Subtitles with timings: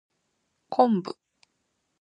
[0.69, 1.15] 昆布